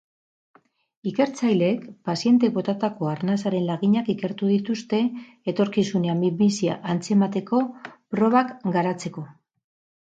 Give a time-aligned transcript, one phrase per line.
[1.09, 5.03] Ikertzaileek pazienteek botatako arnasaren laginak ikertu dituzte
[5.55, 7.65] etorkizunean minbizia antzemateko
[8.19, 9.31] probak garatzeko.